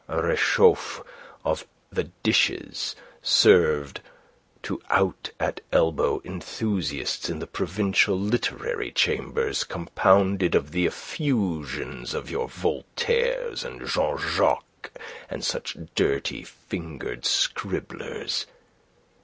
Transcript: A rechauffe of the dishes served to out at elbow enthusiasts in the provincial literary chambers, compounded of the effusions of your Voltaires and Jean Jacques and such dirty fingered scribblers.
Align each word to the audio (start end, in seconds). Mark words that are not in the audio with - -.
A 0.07 0.19
rechauffe 0.19 1.03
of 1.45 1.63
the 1.91 2.05
dishes 2.23 2.95
served 3.21 4.01
to 4.63 4.81
out 4.89 5.29
at 5.39 5.61
elbow 5.71 6.19
enthusiasts 6.25 7.29
in 7.29 7.37
the 7.37 7.45
provincial 7.45 8.17
literary 8.19 8.91
chambers, 8.91 9.63
compounded 9.63 10.55
of 10.55 10.71
the 10.71 10.87
effusions 10.87 12.15
of 12.15 12.31
your 12.31 12.47
Voltaires 12.49 13.63
and 13.63 13.87
Jean 13.87 14.17
Jacques 14.17 14.89
and 15.29 15.45
such 15.45 15.77
dirty 15.93 16.41
fingered 16.43 17.23
scribblers. 17.23 18.47